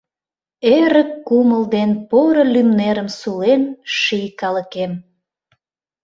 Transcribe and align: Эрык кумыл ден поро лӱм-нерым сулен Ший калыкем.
Эрык 0.77 1.11
кумыл 1.27 1.63
ден 1.75 1.91
поро 2.09 2.43
лӱм-нерым 2.53 3.09
сулен 3.19 3.63
Ший 3.97 4.27
калыкем. 4.39 4.91